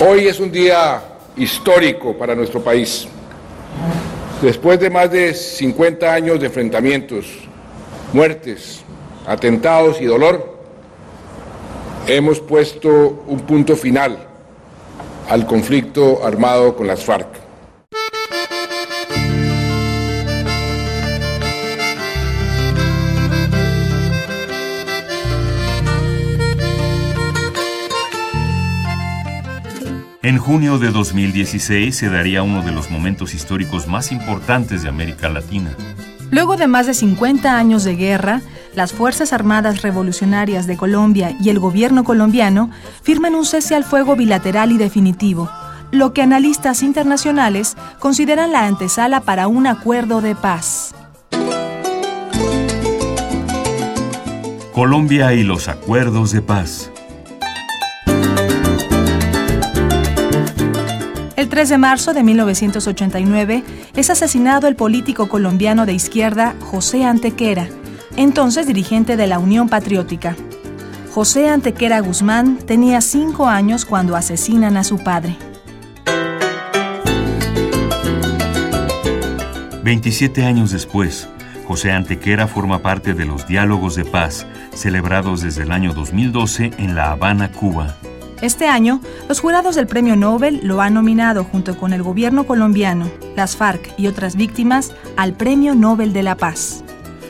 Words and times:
Hoy 0.00 0.28
es 0.28 0.38
un 0.38 0.52
día 0.52 1.02
histórico 1.36 2.16
para 2.16 2.32
nuestro 2.36 2.62
país. 2.62 3.08
Después 4.40 4.78
de 4.78 4.90
más 4.90 5.10
de 5.10 5.34
50 5.34 6.14
años 6.14 6.38
de 6.38 6.46
enfrentamientos, 6.46 7.26
muertes, 8.12 8.82
atentados 9.26 10.00
y 10.00 10.04
dolor, 10.04 10.56
hemos 12.06 12.38
puesto 12.38 13.24
un 13.26 13.40
punto 13.40 13.74
final 13.74 14.18
al 15.28 15.46
conflicto 15.46 16.24
armado 16.24 16.76
con 16.76 16.86
las 16.86 17.04
FARC. 17.04 17.37
En 30.28 30.36
junio 30.36 30.78
de 30.78 30.90
2016 30.90 31.96
se 31.96 32.10
daría 32.10 32.42
uno 32.42 32.60
de 32.60 32.70
los 32.70 32.90
momentos 32.90 33.32
históricos 33.32 33.86
más 33.86 34.12
importantes 34.12 34.82
de 34.82 34.90
América 34.90 35.30
Latina. 35.30 35.74
Luego 36.30 36.58
de 36.58 36.66
más 36.66 36.86
de 36.86 36.92
50 36.92 37.56
años 37.56 37.82
de 37.82 37.96
guerra, 37.96 38.42
las 38.74 38.92
Fuerzas 38.92 39.32
Armadas 39.32 39.80
Revolucionarias 39.80 40.66
de 40.66 40.76
Colombia 40.76 41.34
y 41.40 41.48
el 41.48 41.58
gobierno 41.58 42.04
colombiano 42.04 42.70
firman 43.02 43.34
un 43.34 43.46
cese 43.46 43.74
al 43.74 43.84
fuego 43.84 44.16
bilateral 44.16 44.70
y 44.70 44.76
definitivo, 44.76 45.50
lo 45.92 46.12
que 46.12 46.20
analistas 46.20 46.82
internacionales 46.82 47.74
consideran 47.98 48.52
la 48.52 48.66
antesala 48.66 49.20
para 49.20 49.48
un 49.48 49.66
acuerdo 49.66 50.20
de 50.20 50.34
paz. 50.34 50.94
Colombia 54.74 55.32
y 55.32 55.42
los 55.42 55.68
acuerdos 55.68 56.32
de 56.32 56.42
paz. 56.42 56.90
El 61.38 61.48
3 61.48 61.68
de 61.68 61.78
marzo 61.78 62.14
de 62.14 62.24
1989 62.24 63.62
es 63.94 64.10
asesinado 64.10 64.66
el 64.66 64.74
político 64.74 65.28
colombiano 65.28 65.86
de 65.86 65.92
izquierda 65.92 66.56
José 66.58 67.04
Antequera, 67.04 67.68
entonces 68.16 68.66
dirigente 68.66 69.16
de 69.16 69.28
la 69.28 69.38
Unión 69.38 69.68
Patriótica. 69.68 70.34
José 71.14 71.48
Antequera 71.48 72.00
Guzmán 72.00 72.56
tenía 72.56 73.00
cinco 73.00 73.46
años 73.46 73.84
cuando 73.84 74.16
asesinan 74.16 74.76
a 74.76 74.82
su 74.82 74.98
padre. 74.98 75.36
27 79.84 80.44
años 80.44 80.72
después, 80.72 81.28
José 81.68 81.92
Antequera 81.92 82.48
forma 82.48 82.80
parte 82.80 83.14
de 83.14 83.26
los 83.26 83.46
diálogos 83.46 83.94
de 83.94 84.04
paz 84.04 84.44
celebrados 84.74 85.42
desde 85.42 85.62
el 85.62 85.70
año 85.70 85.94
2012 85.94 86.72
en 86.78 86.96
La 86.96 87.12
Habana, 87.12 87.52
Cuba. 87.52 87.94
Este 88.40 88.68
año, 88.68 89.00
los 89.28 89.40
jurados 89.40 89.74
del 89.74 89.88
Premio 89.88 90.14
Nobel 90.14 90.60
lo 90.62 90.80
han 90.80 90.94
nominado 90.94 91.42
junto 91.42 91.76
con 91.76 91.92
el 91.92 92.04
gobierno 92.04 92.46
colombiano, 92.46 93.10
las 93.34 93.56
FARC 93.56 93.92
y 93.98 94.06
otras 94.06 94.36
víctimas 94.36 94.94
al 95.16 95.36
Premio 95.36 95.74
Nobel 95.74 96.12
de 96.12 96.22
la 96.22 96.36
Paz. 96.36 96.84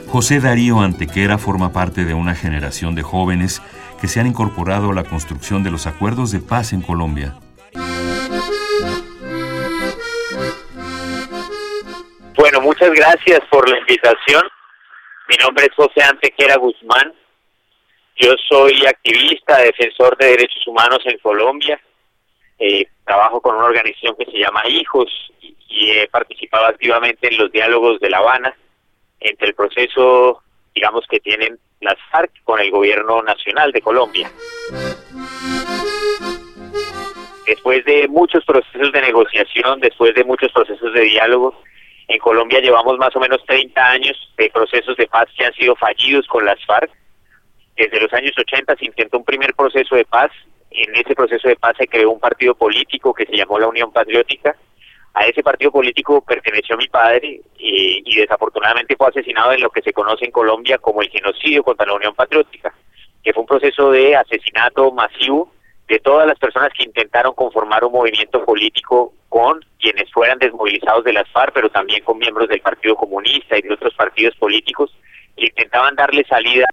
José 0.08 0.38
Darío 0.38 0.80
Antequera 0.80 1.38
forma 1.38 1.72
parte 1.72 2.04
de 2.04 2.12
una 2.12 2.34
generación 2.34 2.94
de 2.94 3.02
jóvenes 3.02 3.62
que 4.00 4.06
se 4.06 4.20
han 4.20 4.26
incorporado 4.26 4.90
a 4.90 4.94
la 4.94 5.04
construcción 5.04 5.62
de 5.62 5.70
los 5.70 5.86
acuerdos 5.86 6.30
de 6.30 6.40
paz 6.40 6.74
en 6.74 6.82
Colombia. 6.82 7.34
Bueno, 12.36 12.60
muchas 12.60 12.90
gracias 12.90 13.40
por 13.50 13.66
la 13.68 13.78
invitación. 13.78 14.42
Mi 15.28 15.36
nombre 15.42 15.64
es 15.64 15.74
José 15.74 16.02
Antequera 16.02 16.56
Guzmán. 16.56 17.12
Yo 18.18 18.32
soy 18.48 18.84
activista, 18.84 19.58
defensor 19.58 20.16
de 20.18 20.26
derechos 20.26 20.66
humanos 20.66 20.98
en 21.04 21.18
Colombia. 21.18 21.80
Eh, 22.58 22.84
trabajo 23.04 23.40
con 23.40 23.54
una 23.54 23.66
organización 23.66 24.16
que 24.18 24.24
se 24.24 24.38
llama 24.38 24.68
Hijos 24.68 25.08
y, 25.40 25.54
he 25.92 26.08
participado 26.08 26.66
activamente 26.66 27.28
en 27.28 27.38
los 27.38 27.52
diálogos 27.52 28.00
de 28.00 28.10
La 28.10 28.18
Habana 28.18 28.52
entre 29.20 29.48
el 29.48 29.54
proceso, 29.54 30.42
digamos, 30.74 31.06
que 31.08 31.20
tienen 31.20 31.56
las 31.80 31.94
FARC 32.10 32.32
con 32.42 32.58
el 32.58 32.72
gobierno 32.72 33.22
nacional 33.22 33.70
de 33.70 33.80
Colombia. 33.80 34.28
Después 37.46 37.84
de 37.84 38.08
muchos 38.08 38.44
procesos 38.44 38.90
de 38.90 39.00
negociación, 39.00 39.78
después 39.78 40.12
de 40.14 40.24
muchos 40.24 40.50
procesos 40.50 40.92
de 40.92 41.02
diálogo, 41.02 41.62
en 42.08 42.18
Colombia 42.18 42.60
llevamos 42.60 42.98
más 42.98 43.14
o 43.14 43.20
menos 43.20 43.44
30 43.46 43.90
años 43.90 44.32
de 44.36 44.50
procesos 44.50 44.96
de 44.96 45.06
paz 45.06 45.28
que 45.36 45.44
han 45.44 45.54
sido 45.54 45.76
fallidos 45.76 46.26
con 46.26 46.44
las 46.44 46.58
FARC 46.66 46.90
desde 47.78 48.00
los 48.00 48.12
años 48.12 48.32
80 48.36 48.74
se 48.76 48.84
intentó 48.84 49.18
un 49.18 49.24
primer 49.24 49.54
proceso 49.54 49.94
de 49.94 50.04
paz. 50.04 50.30
En 50.70 50.94
ese 50.96 51.14
proceso 51.14 51.48
de 51.48 51.56
paz 51.56 51.74
se 51.78 51.86
creó 51.86 52.10
un 52.10 52.20
partido 52.20 52.54
político 52.54 53.14
que 53.14 53.24
se 53.24 53.36
llamó 53.36 53.58
la 53.58 53.68
Unión 53.68 53.92
Patriótica. 53.92 54.56
A 55.14 55.26
ese 55.26 55.42
partido 55.42 55.70
político 55.70 56.20
perteneció 56.20 56.76
mi 56.76 56.88
padre 56.88 57.40
y, 57.58 58.02
y 58.04 58.16
desafortunadamente 58.16 58.96
fue 58.96 59.08
asesinado 59.08 59.52
en 59.52 59.60
lo 59.60 59.70
que 59.70 59.82
se 59.82 59.92
conoce 59.92 60.24
en 60.24 60.32
Colombia 60.32 60.78
como 60.78 61.00
el 61.00 61.08
genocidio 61.08 61.62
contra 61.62 61.86
la 61.86 61.94
Unión 61.94 62.14
Patriótica, 62.14 62.74
que 63.22 63.32
fue 63.32 63.42
un 63.42 63.46
proceso 63.46 63.90
de 63.90 64.16
asesinato 64.16 64.92
masivo 64.92 65.52
de 65.88 65.98
todas 66.00 66.26
las 66.26 66.38
personas 66.38 66.70
que 66.76 66.84
intentaron 66.84 67.34
conformar 67.34 67.84
un 67.84 67.92
movimiento 67.92 68.44
político 68.44 69.14
con 69.28 69.64
quienes 69.80 70.10
fueran 70.12 70.38
desmovilizados 70.38 71.04
de 71.04 71.14
las 71.14 71.28
FARC, 71.30 71.54
pero 71.54 71.70
también 71.70 72.04
con 72.04 72.18
miembros 72.18 72.48
del 72.48 72.60
Partido 72.60 72.94
Comunista 72.96 73.56
y 73.56 73.62
de 73.62 73.72
otros 73.72 73.94
partidos 73.94 74.34
políticos 74.36 74.94
que 75.36 75.46
intentaban 75.46 75.94
darle 75.94 76.24
salida 76.28 76.66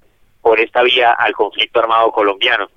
por 0.46 0.60
esta 0.60 0.84
vía 0.84 1.12
al 1.12 1.34
conflicto 1.34 1.80
armado 1.80 2.12
colombiano. 2.12 2.70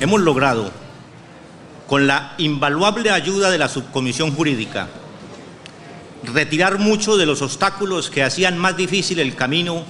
Hemos 0.00 0.22
logrado, 0.22 0.72
con 1.86 2.06
la 2.06 2.32
invaluable 2.38 3.10
ayuda 3.10 3.50
de 3.50 3.58
la 3.58 3.68
subcomisión 3.68 4.34
jurídica, 4.34 4.88
retirar 6.22 6.78
muchos 6.78 7.18
de 7.18 7.26
los 7.26 7.42
obstáculos 7.42 8.08
que 8.08 8.22
hacían 8.22 8.56
más 8.56 8.74
difícil 8.74 9.18
el 9.18 9.36
camino 9.36 9.84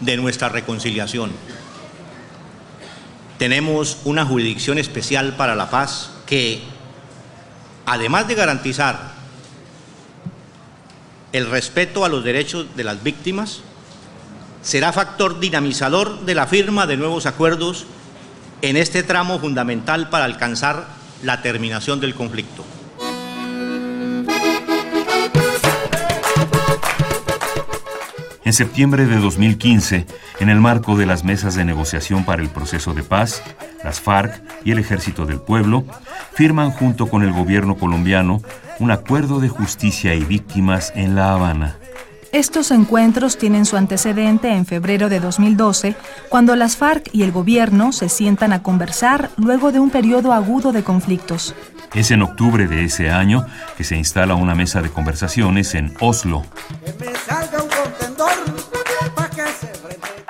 de 0.00 0.16
nuestra 0.16 0.48
reconciliación. 0.48 1.32
Tenemos 3.42 3.98
una 4.04 4.24
jurisdicción 4.24 4.78
especial 4.78 5.34
para 5.34 5.56
la 5.56 5.68
paz 5.68 6.12
que, 6.26 6.62
además 7.86 8.28
de 8.28 8.36
garantizar 8.36 9.14
el 11.32 11.50
respeto 11.50 12.04
a 12.04 12.08
los 12.08 12.22
derechos 12.22 12.76
de 12.76 12.84
las 12.84 13.02
víctimas, 13.02 13.62
será 14.62 14.92
factor 14.92 15.40
dinamizador 15.40 16.20
de 16.20 16.36
la 16.36 16.46
firma 16.46 16.86
de 16.86 16.96
nuevos 16.96 17.26
acuerdos 17.26 17.86
en 18.60 18.76
este 18.76 19.02
tramo 19.02 19.40
fundamental 19.40 20.08
para 20.08 20.24
alcanzar 20.24 20.86
la 21.24 21.42
terminación 21.42 21.98
del 21.98 22.14
conflicto. 22.14 22.64
En 28.44 28.52
septiembre 28.52 29.06
de 29.06 29.18
2015, 29.18 30.04
en 30.40 30.48
el 30.48 30.60
marco 30.60 30.96
de 30.96 31.06
las 31.06 31.22
mesas 31.22 31.54
de 31.54 31.64
negociación 31.64 32.24
para 32.24 32.42
el 32.42 32.48
proceso 32.48 32.92
de 32.92 33.04
paz, 33.04 33.40
las 33.84 34.00
FARC 34.00 34.42
y 34.64 34.72
el 34.72 34.80
Ejército 34.80 35.26
del 35.26 35.40
Pueblo 35.40 35.84
firman 36.32 36.72
junto 36.72 37.06
con 37.06 37.22
el 37.22 37.32
gobierno 37.32 37.76
colombiano 37.76 38.42
un 38.80 38.90
acuerdo 38.90 39.38
de 39.38 39.48
justicia 39.48 40.14
y 40.14 40.24
víctimas 40.24 40.92
en 40.96 41.14
La 41.14 41.32
Habana. 41.32 41.76
Estos 42.32 42.70
encuentros 42.70 43.36
tienen 43.36 43.66
su 43.66 43.76
antecedente 43.76 44.52
en 44.52 44.64
febrero 44.64 45.08
de 45.08 45.20
2012, 45.20 45.94
cuando 46.30 46.56
las 46.56 46.76
FARC 46.76 47.10
y 47.12 47.22
el 47.22 47.30
gobierno 47.30 47.92
se 47.92 48.08
sientan 48.08 48.54
a 48.54 48.62
conversar 48.62 49.30
luego 49.36 49.70
de 49.70 49.78
un 49.78 49.90
periodo 49.90 50.32
agudo 50.32 50.72
de 50.72 50.82
conflictos. 50.82 51.54
Es 51.94 52.10
en 52.10 52.22
octubre 52.22 52.66
de 52.66 52.84
ese 52.84 53.10
año 53.10 53.44
que 53.76 53.84
se 53.84 53.96
instala 53.96 54.34
una 54.34 54.54
mesa 54.54 54.80
de 54.80 54.88
conversaciones 54.88 55.74
en 55.74 55.94
Oslo. 56.00 56.42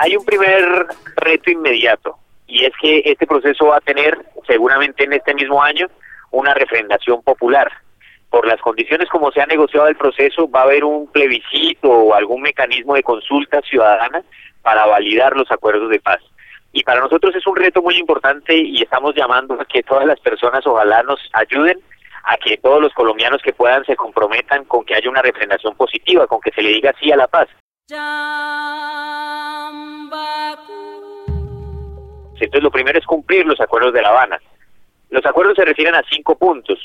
Hay 0.02 0.16
un 0.16 0.24
primer 0.24 0.88
reto 1.14 1.48
inmediato 1.48 2.16
y 2.48 2.64
es 2.64 2.72
que 2.80 3.02
este 3.04 3.24
proceso 3.24 3.66
va 3.66 3.76
a 3.76 3.80
tener 3.80 4.18
seguramente 4.48 5.04
en 5.04 5.12
este 5.12 5.32
mismo 5.32 5.62
año 5.62 5.86
una 6.32 6.54
refrendación 6.54 7.22
popular. 7.22 7.70
por 8.28 8.46
las 8.46 8.60
condiciones 8.62 9.10
como 9.10 9.30
se 9.30 9.42
ha 9.42 9.46
negociado 9.46 9.86
el 9.88 9.94
proceso, 9.94 10.50
va 10.50 10.60
a 10.60 10.64
haber 10.64 10.84
un 10.84 11.06
plebiscito 11.06 11.88
o 11.88 12.14
algún 12.14 12.40
mecanismo 12.40 12.94
de 12.94 13.02
consulta 13.02 13.60
ciudadana 13.60 14.24
para 14.62 14.86
validar 14.86 15.36
los 15.36 15.52
acuerdos 15.52 15.90
de 15.90 16.00
paz. 16.00 16.20
Y 16.72 16.82
para 16.82 17.02
nosotros 17.02 17.36
es 17.36 17.46
un 17.46 17.54
reto 17.54 17.82
muy 17.82 17.94
importante 17.96 18.56
y 18.56 18.82
estamos 18.82 19.14
llamando 19.14 19.60
a 19.60 19.66
que 19.66 19.82
todas 19.82 20.06
las 20.06 20.18
personas 20.18 20.66
ojalá 20.66 21.02
nos 21.02 21.20
ayuden 21.34 21.78
a 22.24 22.38
que 22.38 22.56
todos 22.56 22.80
los 22.80 22.94
colombianos 22.94 23.42
que 23.42 23.52
puedan 23.52 23.84
se 23.84 23.96
comprometan 23.96 24.64
con 24.64 24.84
que 24.84 24.94
haya 24.94 25.10
una 25.10 25.22
refrendación 25.22 25.76
positiva, 25.76 26.26
con 26.26 26.40
que 26.40 26.50
se 26.50 26.62
le 26.62 26.70
diga 26.70 26.92
sí 26.98 27.12
a 27.12 27.16
la 27.16 27.28
paz. 27.28 27.48
Entonces 32.34 32.62
lo 32.62 32.70
primero 32.70 32.98
es 32.98 33.06
cumplir 33.06 33.46
los 33.46 33.60
acuerdos 33.60 33.92
de 33.92 34.02
La 34.02 34.08
Habana. 34.08 34.40
Los 35.10 35.24
acuerdos 35.24 35.54
se 35.56 35.64
refieren 35.64 35.94
a 35.94 36.02
cinco 36.10 36.36
puntos 36.36 36.78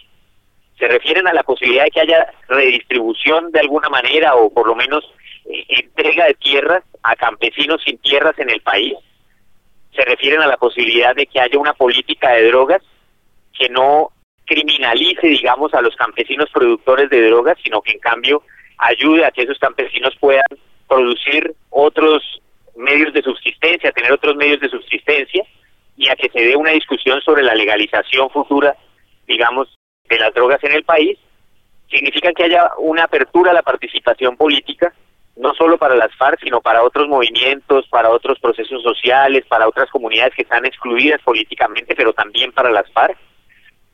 se 0.77 0.87
refieren 0.87 1.27
a 1.27 1.33
la 1.33 1.43
posibilidad 1.43 1.85
de 1.85 1.91
que 1.91 2.01
haya 2.01 2.33
redistribución 2.47 3.51
de 3.51 3.59
alguna 3.59 3.89
manera 3.89 4.35
o 4.35 4.53
por 4.53 4.67
lo 4.67 4.75
menos 4.75 5.03
eh, 5.45 5.65
entrega 5.69 6.25
de 6.25 6.35
tierras 6.35 6.83
a 7.03 7.15
campesinos 7.15 7.81
sin 7.83 7.97
tierras 7.97 8.37
en 8.37 8.49
el 8.49 8.61
país. 8.61 8.93
Se 9.95 10.03
refieren 10.03 10.41
a 10.41 10.47
la 10.47 10.57
posibilidad 10.57 11.15
de 11.15 11.25
que 11.25 11.39
haya 11.39 11.57
una 11.57 11.73
política 11.73 12.31
de 12.33 12.47
drogas 12.47 12.81
que 13.57 13.69
no 13.69 14.11
criminalice, 14.45 15.27
digamos, 15.27 15.73
a 15.73 15.81
los 15.81 15.95
campesinos 15.95 16.49
productores 16.53 17.09
de 17.09 17.27
drogas, 17.27 17.57
sino 17.63 17.81
que 17.81 17.93
en 17.93 17.99
cambio 17.99 18.43
ayude 18.77 19.25
a 19.25 19.31
que 19.31 19.41
esos 19.41 19.57
campesinos 19.57 20.15
puedan 20.19 20.45
producir 20.87 21.55
otros 21.71 22.21
medios 22.77 23.13
de 23.13 23.21
subsistencia, 23.21 23.91
tener 23.91 24.11
otros 24.11 24.35
medios 24.35 24.59
de 24.59 24.69
subsistencia 24.69 25.43
y 25.95 26.09
a 26.09 26.15
que 26.15 26.29
se 26.29 26.39
dé 26.39 26.55
una 26.55 26.71
discusión 26.71 27.19
sobre 27.21 27.43
la 27.43 27.55
legalización 27.55 28.29
futura, 28.29 28.75
digamos, 29.27 29.75
de 30.07 30.19
las 30.19 30.33
drogas 30.33 30.63
en 30.63 30.71
el 30.71 30.83
país, 30.83 31.17
significa 31.89 32.31
que 32.33 32.43
haya 32.43 32.71
una 32.77 33.03
apertura 33.05 33.51
a 33.51 33.53
la 33.53 33.63
participación 33.63 34.37
política, 34.37 34.93
no 35.35 35.53
solo 35.53 35.77
para 35.77 35.95
las 35.95 36.13
FARC, 36.15 36.39
sino 36.43 36.61
para 36.61 36.83
otros 36.83 37.07
movimientos, 37.07 37.87
para 37.89 38.09
otros 38.09 38.39
procesos 38.39 38.81
sociales, 38.83 39.45
para 39.47 39.67
otras 39.67 39.89
comunidades 39.89 40.33
que 40.35 40.41
están 40.43 40.65
excluidas 40.65 41.21
políticamente, 41.21 41.95
pero 41.95 42.13
también 42.13 42.51
para 42.51 42.71
las 42.71 42.91
FARC, 42.91 43.17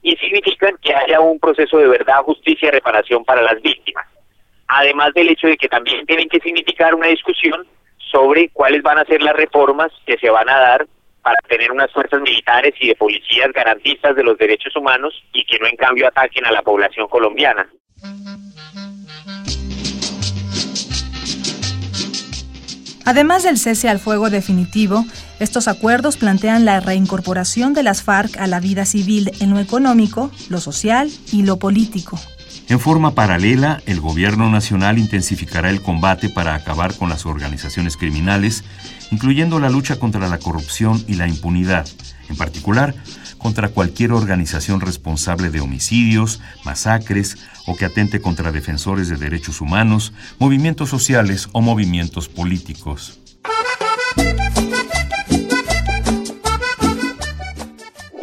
y 0.01 0.15
significan 0.17 0.77
que 0.81 0.93
haya 0.93 1.19
un 1.21 1.39
proceso 1.39 1.77
de 1.77 1.87
verdad, 1.87 2.23
justicia 2.23 2.67
y 2.67 2.71
reparación 2.71 3.23
para 3.23 3.41
las 3.41 3.61
víctimas. 3.61 4.05
Además 4.67 5.13
del 5.13 5.29
hecho 5.29 5.47
de 5.47 5.57
que 5.57 5.69
también 5.69 6.05
tienen 6.05 6.27
que 6.27 6.39
significar 6.39 6.95
una 6.95 7.07
discusión 7.07 7.65
sobre 8.13 8.49
cuáles 8.53 8.83
van 8.83 8.99
a 8.99 9.05
ser 9.05 9.21
las 9.23 9.35
reformas 9.35 9.91
que 10.05 10.17
se 10.17 10.29
van 10.29 10.47
a 10.47 10.59
dar 10.59 10.87
para 11.23 11.37
tener 11.49 11.71
unas 11.71 11.91
fuerzas 11.91 12.21
militares 12.21 12.73
y 12.79 12.89
de 12.89 12.95
policías 12.95 13.51
garantistas 13.53 14.15
de 14.15 14.23
los 14.23 14.37
derechos 14.37 14.75
humanos 14.75 15.13
y 15.33 15.43
que 15.45 15.57
no 15.57 15.67
en 15.67 15.75
cambio 15.75 16.07
ataquen 16.07 16.45
a 16.45 16.51
la 16.51 16.61
población 16.61 17.07
colombiana. 17.07 17.67
Además 23.05 23.43
del 23.43 23.57
cese 23.57 23.89
al 23.89 23.99
fuego 23.99 24.29
definitivo, 24.29 25.03
estos 25.39 25.67
acuerdos 25.67 26.15
plantean 26.15 26.63
la 26.63 26.79
reincorporación 26.79 27.73
de 27.73 27.83
las 27.83 28.03
FARC 28.03 28.37
a 28.37 28.47
la 28.47 28.59
vida 28.59 28.85
civil 28.85 29.31
en 29.41 29.49
lo 29.49 29.59
económico, 29.59 30.31
lo 30.49 30.59
social 30.59 31.09
y 31.31 31.43
lo 31.43 31.57
político. 31.57 32.17
En 32.73 32.79
forma 32.79 33.13
paralela, 33.13 33.83
el 33.85 34.01
gobierno 34.01 34.49
nacional 34.49 34.97
intensificará 34.97 35.69
el 35.69 35.83
combate 35.83 36.27
para 36.27 36.55
acabar 36.55 36.97
con 36.97 37.07
las 37.07 37.27
organizaciones 37.27 37.97
criminales, 37.97 38.63
incluyendo 39.11 39.59
la 39.59 39.69
lucha 39.69 39.99
contra 39.99 40.27
la 40.27 40.39
corrupción 40.39 40.97
y 41.07 41.13
la 41.13 41.27
impunidad, 41.27 41.85
en 42.31 42.35
particular 42.35 42.95
contra 43.37 43.69
cualquier 43.69 44.11
organización 44.11 44.81
responsable 44.81 45.51
de 45.51 45.61
homicidios, 45.61 46.41
masacres 46.65 47.37
o 47.67 47.75
que 47.75 47.85
atente 47.85 48.21
contra 48.21 48.51
defensores 48.51 49.07
de 49.07 49.17
derechos 49.17 49.61
humanos, 49.61 50.11
movimientos 50.39 50.89
sociales 50.89 51.49
o 51.51 51.61
movimientos 51.61 52.27
políticos. 52.27 53.19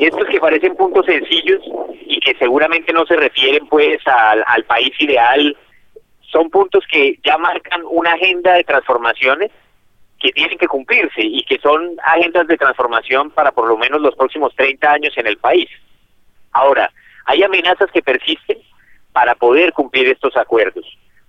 Estos 0.01 0.27
que 0.29 0.41
parecen 0.41 0.75
puntos 0.75 1.07
sencillos 1.07 1.61
que 2.21 2.35
seguramente 2.39 2.93
no 2.93 3.07
se 3.07 3.17
refieren 3.17 3.67
pues 3.67 3.99
al, 4.07 4.45
al 4.47 4.65
país 4.65 4.93
ideal, 5.01 5.57
son 6.31 6.51
puntos 6.51 6.85
que 6.91 7.19
ya 7.25 7.37
marcan 7.39 7.83
una 7.91 8.13
agenda 8.13 8.55
de 8.55 8.65
transformaciones 8.65 9.51
que 10.19 10.33
tienen 10.33 10.59
que 10.59 10.69
cumplirse 10.69 11.23
y 11.23 11.43
que 11.45 11.59
son 11.59 11.97
agendas 12.05 12.47
de 12.47 12.59
transformación 12.59 13.31
para 13.31 13.53
por 13.53 13.67
lo 13.67 13.77
menos 13.77 14.01
los 14.01 14.15
próximos 14.15 14.55
30 14.55 14.93
años 14.93 15.17
en 15.17 15.27
el 15.27 15.39
país. 15.39 15.69
Ahora, 16.53 16.93
hay 17.25 17.43
amenazas 17.43 17.91
que 17.91 18.03
persisten 18.03 18.59
para 19.13 19.35
poder 19.35 19.73
cumplir 19.73 20.09
estos 20.09 20.37
acuerdos. 20.37 20.85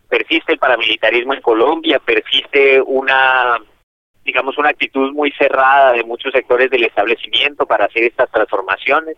Persiste 0.10 0.52
el 0.52 0.60
paramilitarismo 0.60 1.34
en 1.34 1.42
Colombia, 1.42 2.00
persiste 2.00 2.82
una 2.82 3.60
digamos, 4.24 4.58
una 4.58 4.70
actitud 4.70 5.12
muy 5.14 5.32
cerrada 5.32 5.94
de 5.94 6.04
muchos 6.04 6.32
sectores 6.32 6.70
del 6.70 6.84
establecimiento 6.84 7.66
para 7.66 7.86
hacer 7.86 8.04
estas 8.04 8.30
transformaciones. 8.30 9.18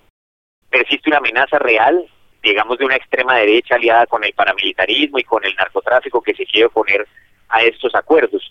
Persiste 0.74 1.12
una 1.12 1.20
amenaza 1.20 1.60
real, 1.60 2.04
digamos, 2.42 2.80
de 2.80 2.86
una 2.86 2.96
extrema 2.96 3.36
derecha 3.36 3.76
aliada 3.76 4.08
con 4.08 4.24
el 4.24 4.34
paramilitarismo 4.34 5.20
y 5.20 5.24
con 5.24 5.46
el 5.46 5.54
narcotráfico 5.54 6.20
que 6.20 6.34
se 6.34 6.48
quiere 6.48 6.66
oponer 6.66 7.08
a 7.48 7.62
estos 7.62 7.94
acuerdos. 7.94 8.42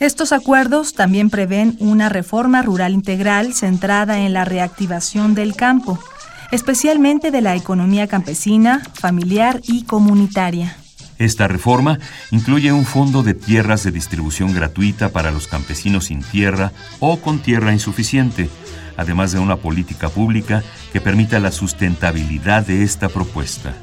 Estos 0.00 0.32
acuerdos 0.32 0.92
también 0.92 1.30
prevén 1.30 1.78
una 1.80 2.10
reforma 2.10 2.60
rural 2.60 2.92
integral 2.92 3.54
centrada 3.54 4.20
en 4.20 4.34
la 4.34 4.44
reactivación 4.44 5.34
del 5.34 5.56
campo, 5.56 5.98
especialmente 6.52 7.30
de 7.30 7.40
la 7.40 7.56
economía 7.56 8.06
campesina, 8.06 8.82
familiar 9.00 9.60
y 9.62 9.86
comunitaria. 9.86 10.76
Esta 11.18 11.48
reforma 11.48 12.00
incluye 12.32 12.72
un 12.72 12.84
fondo 12.84 13.22
de 13.22 13.34
tierras 13.34 13.84
de 13.84 13.92
distribución 13.92 14.52
gratuita 14.52 15.10
para 15.10 15.30
los 15.30 15.46
campesinos 15.46 16.06
sin 16.06 16.22
tierra 16.22 16.72
o 16.98 17.20
con 17.20 17.38
tierra 17.38 17.72
insuficiente, 17.72 18.50
además 18.96 19.32
de 19.32 19.38
una 19.38 19.56
política 19.56 20.08
pública 20.08 20.62
que 20.92 21.00
permita 21.00 21.38
la 21.40 21.50
sustentabilidad 21.50 22.66
de 22.66 22.82
esta 22.82 23.08
propuesta. 23.08 23.74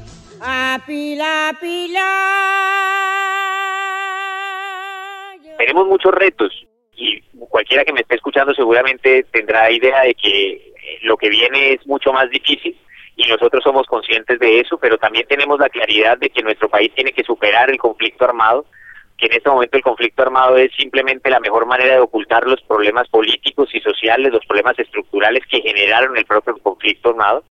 Tenemos 5.58 5.86
muchos 5.86 6.12
retos 6.12 6.66
y 6.96 7.20
cualquiera 7.48 7.84
que 7.84 7.92
me 7.92 8.00
esté 8.00 8.16
escuchando 8.16 8.54
seguramente 8.54 9.24
tendrá 9.30 9.70
idea 9.70 10.02
de 10.02 10.14
que 10.14 10.72
lo 11.02 11.16
que 11.16 11.28
viene 11.28 11.74
es 11.74 11.86
mucho 11.86 12.12
más 12.12 12.28
difícil 12.30 12.76
y 13.16 13.28
nosotros 13.28 13.62
somos 13.62 13.86
conscientes 13.86 14.38
de 14.38 14.60
eso, 14.60 14.78
pero 14.78 14.98
también 14.98 15.26
tenemos 15.28 15.58
la 15.58 15.68
claridad 15.68 16.18
de 16.18 16.30
que 16.30 16.42
nuestro 16.42 16.68
país 16.68 16.92
tiene 16.94 17.12
que 17.12 17.24
superar 17.24 17.70
el 17.70 17.78
conflicto 17.78 18.24
armado, 18.24 18.66
que 19.22 19.26
en 19.26 19.34
este 19.34 19.50
momento 19.50 19.76
el 19.76 19.84
conflicto 19.84 20.22
armado 20.22 20.56
es 20.56 20.72
simplemente 20.76 21.30
la 21.30 21.38
mejor 21.38 21.64
manera 21.64 21.94
de 21.94 22.00
ocultar 22.00 22.44
los 22.44 22.60
problemas 22.62 23.08
políticos 23.08 23.68
y 23.72 23.78
sociales, 23.78 24.32
los 24.32 24.44
problemas 24.46 24.76
estructurales 24.80 25.46
que 25.46 25.60
generaron 25.60 26.16
el 26.16 26.24
propio 26.24 26.56
conflicto 26.58 27.10
armado. 27.10 27.44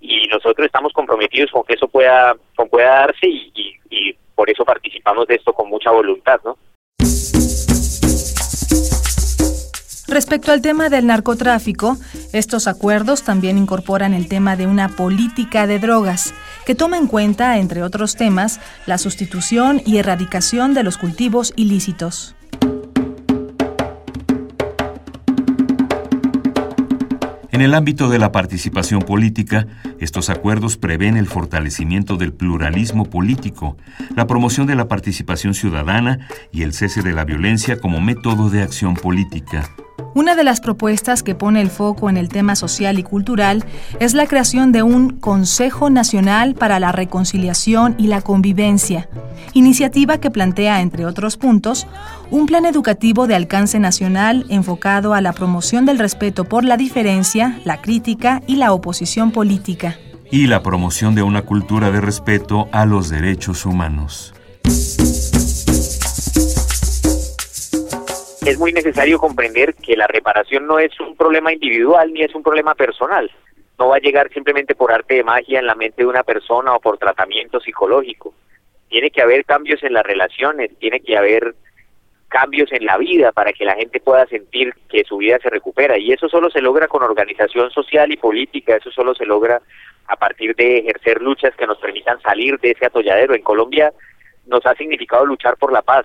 Y 0.00 0.28
nosotros 0.28 0.64
estamos 0.66 0.92
comprometidos 0.92 1.50
con 1.50 1.64
que 1.64 1.74
eso 1.74 1.88
pueda, 1.88 2.36
con 2.54 2.68
pueda 2.68 3.00
darse 3.00 3.26
y, 3.26 3.52
y, 3.56 3.74
y 3.90 4.16
por 4.36 4.48
eso 4.48 4.64
participamos 4.64 5.26
de 5.26 5.34
esto 5.34 5.52
con 5.52 5.68
mucha 5.68 5.90
voluntad, 5.90 6.40
¿no? 6.44 6.56
Respecto 10.10 10.50
al 10.50 10.60
tema 10.60 10.88
del 10.88 11.06
narcotráfico, 11.06 11.96
estos 12.32 12.66
acuerdos 12.66 13.22
también 13.22 13.56
incorporan 13.56 14.12
el 14.12 14.26
tema 14.26 14.56
de 14.56 14.66
una 14.66 14.88
política 14.88 15.68
de 15.68 15.78
drogas, 15.78 16.34
que 16.66 16.74
toma 16.74 16.98
en 16.98 17.06
cuenta, 17.06 17.58
entre 17.58 17.84
otros 17.84 18.16
temas, 18.16 18.58
la 18.86 18.98
sustitución 18.98 19.80
y 19.86 19.98
erradicación 19.98 20.74
de 20.74 20.82
los 20.82 20.98
cultivos 20.98 21.52
ilícitos. 21.54 22.34
En 27.52 27.60
el 27.60 27.72
ámbito 27.72 28.08
de 28.08 28.18
la 28.18 28.32
participación 28.32 29.02
política, 29.02 29.68
estos 30.00 30.28
acuerdos 30.28 30.76
prevén 30.76 31.16
el 31.16 31.28
fortalecimiento 31.28 32.16
del 32.16 32.32
pluralismo 32.32 33.04
político, 33.04 33.76
la 34.16 34.26
promoción 34.26 34.66
de 34.66 34.74
la 34.74 34.88
participación 34.88 35.54
ciudadana 35.54 36.26
y 36.50 36.62
el 36.62 36.72
cese 36.72 37.02
de 37.02 37.12
la 37.12 37.24
violencia 37.24 37.78
como 37.78 38.00
método 38.00 38.50
de 38.50 38.62
acción 38.62 38.94
política. 38.94 39.70
Una 40.14 40.34
de 40.34 40.44
las 40.44 40.60
propuestas 40.60 41.22
que 41.22 41.34
pone 41.34 41.60
el 41.60 41.70
foco 41.70 42.10
en 42.10 42.16
el 42.16 42.28
tema 42.28 42.56
social 42.56 42.98
y 42.98 43.02
cultural 43.02 43.64
es 43.98 44.14
la 44.14 44.26
creación 44.26 44.72
de 44.72 44.82
un 44.82 45.10
Consejo 45.10 45.90
Nacional 45.90 46.54
para 46.54 46.80
la 46.80 46.92
Reconciliación 46.92 47.94
y 47.98 48.06
la 48.06 48.22
Convivencia, 48.22 49.08
iniciativa 49.52 50.18
que 50.18 50.30
plantea, 50.30 50.80
entre 50.80 51.06
otros 51.06 51.36
puntos, 51.36 51.86
un 52.30 52.46
plan 52.46 52.66
educativo 52.66 53.26
de 53.26 53.34
alcance 53.34 53.78
nacional 53.78 54.46
enfocado 54.48 55.14
a 55.14 55.20
la 55.20 55.32
promoción 55.32 55.86
del 55.86 55.98
respeto 55.98 56.44
por 56.44 56.64
la 56.64 56.76
diferencia, 56.76 57.58
la 57.64 57.80
crítica 57.80 58.42
y 58.46 58.56
la 58.56 58.72
oposición 58.72 59.30
política. 59.30 59.96
Y 60.30 60.46
la 60.46 60.62
promoción 60.62 61.14
de 61.14 61.22
una 61.22 61.42
cultura 61.42 61.90
de 61.90 62.00
respeto 62.00 62.68
a 62.72 62.86
los 62.86 63.08
derechos 63.08 63.66
humanos. 63.66 64.32
Es 68.46 68.58
muy 68.58 68.72
necesario 68.72 69.18
comprender 69.18 69.74
que 69.74 69.96
la 69.96 70.06
reparación 70.06 70.66
no 70.66 70.78
es 70.78 70.98
un 71.00 71.16
problema 71.16 71.52
individual 71.52 72.12
ni 72.12 72.22
es 72.22 72.34
un 72.34 72.42
problema 72.42 72.74
personal. 72.74 73.30
no 73.78 73.88
va 73.88 73.96
a 73.96 74.00
llegar 74.00 74.30
simplemente 74.32 74.74
por 74.74 74.92
arte 74.92 75.14
de 75.14 75.24
magia 75.24 75.58
en 75.58 75.66
la 75.66 75.74
mente 75.74 76.02
de 76.02 76.06
una 76.06 76.22
persona 76.22 76.74
o 76.74 76.80
por 76.80 76.98
tratamiento 76.98 77.60
psicológico. 77.60 78.34
Tiene 78.88 79.10
que 79.10 79.22
haber 79.22 79.46
cambios 79.46 79.82
en 79.82 79.94
las 79.94 80.04
relaciones, 80.04 80.70
tiene 80.78 81.00
que 81.00 81.16
haber 81.16 81.54
cambios 82.28 82.70
en 82.72 82.84
la 82.84 82.98
vida 82.98 83.32
para 83.32 83.54
que 83.54 83.64
la 83.64 83.74
gente 83.74 83.98
pueda 84.00 84.26
sentir 84.26 84.74
que 84.90 85.04
su 85.04 85.16
vida 85.16 85.38
se 85.42 85.48
recupera. 85.48 85.96
Y 85.96 86.12
eso 86.12 86.28
solo 86.28 86.50
se 86.50 86.60
logra 86.60 86.88
con 86.88 87.02
organización 87.02 87.70
social 87.70 88.12
y 88.12 88.18
política, 88.18 88.76
eso 88.76 88.90
solo 88.90 89.14
se 89.14 89.24
logra 89.24 89.62
a 90.08 90.16
partir 90.16 90.54
de 90.56 90.78
ejercer 90.78 91.22
luchas 91.22 91.54
que 91.56 91.66
nos 91.66 91.78
permitan 91.78 92.20
salir 92.20 92.58
de 92.60 92.72
ese 92.72 92.84
atolladero. 92.84 93.34
En 93.34 93.42
Colombia 93.42 93.92
nos 94.46 94.64
ha 94.66 94.74
significado 94.74 95.24
luchar 95.24 95.56
por 95.56 95.72
la 95.72 95.80
paz, 95.80 96.04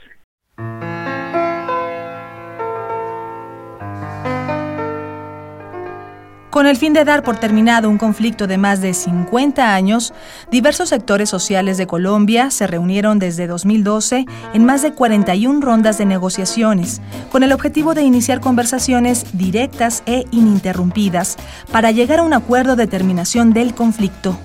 Con 6.55 6.67
el 6.67 6.77
fin 6.77 6.93
de 6.93 7.03
dar 7.03 7.21
por 7.21 7.37
terminado 7.37 7.89
un 7.89 7.97
conflicto 7.97 8.47
de 8.47 8.57
más 8.57 8.81
de 8.81 8.93
50 8.93 9.75
años, 9.75 10.13
diversos 10.49 10.87
sectores 10.87 11.29
sociales 11.29 11.77
de 11.77 11.85
Colombia 11.85 12.49
se 12.49 12.65
reunieron 12.65 13.19
desde 13.19 13.45
2012 13.45 14.23
en 14.53 14.65
más 14.65 14.81
de 14.81 14.93
41 14.93 15.59
rondas 15.59 15.97
de 15.97 16.05
negociaciones, 16.05 17.01
con 17.29 17.43
el 17.43 17.51
objetivo 17.51 17.93
de 17.93 18.03
iniciar 18.03 18.39
conversaciones 18.39 19.37
directas 19.37 20.01
e 20.05 20.23
ininterrumpidas 20.31 21.35
para 21.73 21.91
llegar 21.91 22.19
a 22.19 22.23
un 22.23 22.33
acuerdo 22.33 22.77
de 22.77 22.87
terminación 22.87 23.51
del 23.51 23.75
conflicto. 23.75 24.39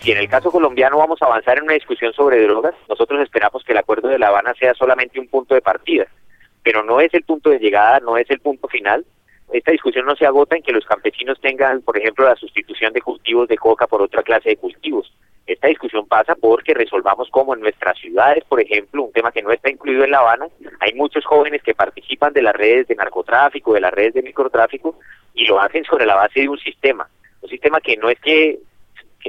Si 0.00 0.10
en 0.10 0.18
el 0.18 0.28
caso 0.28 0.50
colombiano 0.50 0.98
vamos 0.98 1.22
a 1.22 1.26
avanzar 1.26 1.58
en 1.58 1.64
una 1.66 1.74
discusión 1.74 2.12
sobre 2.14 2.42
drogas, 2.42 2.74
nosotros 2.88 3.20
esperamos 3.20 3.62
que 3.62 3.70
el 3.70 3.78
acuerdo 3.78 4.08
de 4.08 4.18
La 4.18 4.26
Habana 4.26 4.54
sea 4.58 4.74
solamente 4.74 5.20
un 5.20 5.28
punto 5.28 5.54
de 5.54 5.60
partida 5.60 6.08
pero 6.62 6.82
no 6.82 7.00
es 7.00 7.12
el 7.14 7.22
punto 7.22 7.50
de 7.50 7.58
llegada, 7.58 8.00
no 8.00 8.16
es 8.16 8.28
el 8.30 8.40
punto 8.40 8.68
final. 8.68 9.04
Esta 9.52 9.72
discusión 9.72 10.06
no 10.06 10.16
se 10.16 10.26
agota 10.26 10.56
en 10.56 10.62
que 10.62 10.72
los 10.72 10.84
campesinos 10.86 11.40
tengan, 11.40 11.82
por 11.82 11.98
ejemplo, 11.98 12.24
la 12.24 12.36
sustitución 12.36 12.92
de 12.92 13.02
cultivos 13.02 13.48
de 13.48 13.58
coca 13.58 13.86
por 13.86 14.00
otra 14.00 14.22
clase 14.22 14.50
de 14.50 14.56
cultivos. 14.56 15.12
Esta 15.46 15.68
discusión 15.68 16.06
pasa 16.06 16.34
porque 16.36 16.72
resolvamos 16.72 17.28
cómo 17.30 17.54
en 17.54 17.60
nuestras 17.60 17.98
ciudades, 17.98 18.44
por 18.44 18.60
ejemplo, 18.60 19.02
un 19.02 19.12
tema 19.12 19.32
que 19.32 19.42
no 19.42 19.50
está 19.50 19.70
incluido 19.70 20.04
en 20.04 20.12
La 20.12 20.20
Habana, 20.20 20.46
hay 20.80 20.94
muchos 20.94 21.24
jóvenes 21.24 21.62
que 21.62 21.74
participan 21.74 22.32
de 22.32 22.42
las 22.42 22.54
redes 22.54 22.86
de 22.86 22.94
narcotráfico, 22.94 23.74
de 23.74 23.80
las 23.80 23.92
redes 23.92 24.14
de 24.14 24.22
microtráfico, 24.22 24.98
y 25.34 25.46
lo 25.46 25.60
hacen 25.60 25.84
sobre 25.84 26.06
la 26.06 26.14
base 26.14 26.40
de 26.40 26.48
un 26.48 26.58
sistema. 26.58 27.08
Un 27.40 27.50
sistema 27.50 27.80
que 27.80 27.96
no 27.96 28.08
es 28.08 28.20
que 28.20 28.60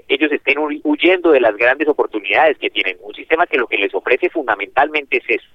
ellos 0.08 0.32
estén 0.32 0.58
huyendo 0.84 1.32
de 1.32 1.42
las 1.42 1.56
grandes 1.58 1.88
oportunidades 1.88 2.58
que 2.58 2.70
tienen, 2.70 2.98
un 3.02 3.14
sistema 3.14 3.48
que 3.48 3.58
lo 3.58 3.68
que 3.68 3.78
les 3.78 3.94
ofrece 3.94 4.30
fundamentalmente 4.30 5.18
es 5.18 5.24
eso, 5.28 5.50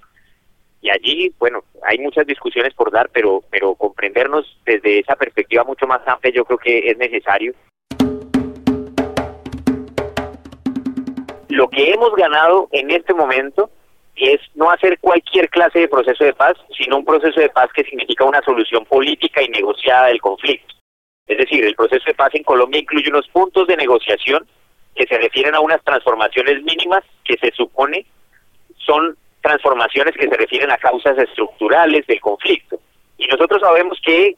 y 0.81 0.89
allí, 0.89 1.33
bueno, 1.37 1.63
hay 1.83 1.97
muchas 1.99 2.25
discusiones 2.25 2.73
por 2.73 2.91
dar, 2.91 3.09
pero, 3.11 3.43
pero 3.49 3.75
comprendernos 3.75 4.57
desde 4.65 4.99
esa 4.99 5.15
perspectiva 5.15 5.63
mucho 5.63 5.85
más 5.87 6.01
amplia 6.07 6.33
yo 6.33 6.45
creo 6.45 6.57
que 6.57 6.89
es 6.89 6.97
necesario. 6.97 7.53
Lo 11.49 11.69
que 11.69 11.91
hemos 11.91 12.15
ganado 12.15 12.69
en 12.71 12.91
este 12.91 13.13
momento 13.13 13.69
es 14.15 14.39
no 14.55 14.69
hacer 14.69 14.99
cualquier 14.99 15.49
clase 15.49 15.79
de 15.79 15.87
proceso 15.87 16.23
de 16.23 16.33
paz, 16.33 16.53
sino 16.77 16.97
un 16.97 17.05
proceso 17.05 17.39
de 17.39 17.49
paz 17.49 17.69
que 17.73 17.83
significa 17.83 18.23
una 18.23 18.41
solución 18.41 18.85
política 18.85 19.41
y 19.41 19.49
negociada 19.49 20.07
del 20.07 20.21
conflicto. 20.21 20.75
Es 21.27 21.37
decir, 21.37 21.63
el 21.65 21.75
proceso 21.75 22.05
de 22.05 22.13
paz 22.13 22.33
en 22.33 22.43
Colombia 22.43 22.79
incluye 22.79 23.09
unos 23.09 23.27
puntos 23.29 23.67
de 23.67 23.77
negociación 23.77 24.47
que 24.95 25.05
se 25.05 25.17
refieren 25.17 25.55
a 25.55 25.59
unas 25.59 25.83
transformaciones 25.83 26.63
mínimas 26.63 27.03
que 27.23 27.37
se 27.37 27.51
supone 27.51 28.05
son 28.77 29.17
transformaciones 29.41 30.15
que 30.15 30.27
se 30.27 30.35
refieren 30.35 30.71
a 30.71 30.77
causas 30.77 31.17
estructurales 31.17 32.05
del 32.07 32.19
conflicto. 32.19 32.79
Y 33.17 33.27
nosotros 33.27 33.61
sabemos 33.61 33.99
que, 34.03 34.35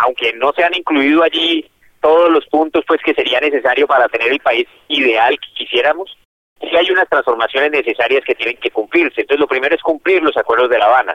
aunque 0.00 0.32
no 0.34 0.52
se 0.52 0.64
han 0.64 0.74
incluido 0.74 1.22
allí 1.22 1.68
todos 2.00 2.30
los 2.30 2.44
puntos 2.46 2.84
pues 2.86 3.00
que 3.02 3.14
sería 3.14 3.40
necesario 3.40 3.86
para 3.86 4.08
tener 4.08 4.30
el 4.30 4.40
país 4.40 4.66
ideal 4.88 5.38
que 5.38 5.64
quisiéramos, 5.64 6.16
sí 6.60 6.76
hay 6.76 6.90
unas 6.90 7.08
transformaciones 7.08 7.70
necesarias 7.70 8.22
que 8.26 8.34
tienen 8.34 8.56
que 8.58 8.70
cumplirse. 8.70 9.22
Entonces 9.22 9.40
lo 9.40 9.46
primero 9.46 9.74
es 9.74 9.82
cumplir 9.82 10.22
los 10.22 10.36
acuerdos 10.36 10.68
de 10.68 10.78
La 10.78 10.86
Habana. 10.86 11.14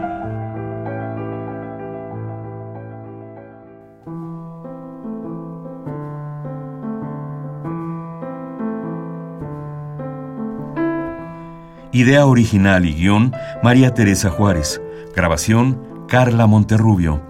Idea 12.01 12.25
original 12.25 12.87
y 12.87 12.95
guion, 12.95 13.31
María 13.61 13.93
Teresa 13.93 14.31
Juárez. 14.31 14.81
Grabación, 15.15 16.07
Carla 16.07 16.47
Monterrubio. 16.47 17.21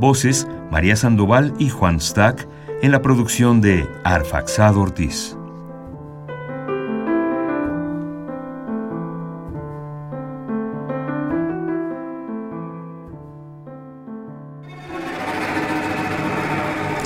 Voces, 0.00 0.48
María 0.68 0.96
Sandoval 0.96 1.54
y 1.60 1.68
Juan 1.68 2.00
Stack, 2.00 2.48
en 2.82 2.90
la 2.90 3.02
producción 3.02 3.60
de 3.60 3.88
Arfaxado 4.02 4.80
Ortiz. 4.80 5.36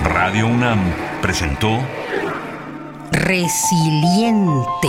Radio 0.04 0.46
UNAM 0.46 0.80
presentó 1.20 1.80
Resiliente. 3.12 4.88